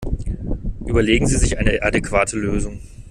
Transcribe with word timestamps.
Überlegen 0.87 1.27
Sie 1.27 1.37
sich 1.37 1.59
eine 1.59 1.79
adäquate 1.83 2.35
Lösung! 2.35 2.79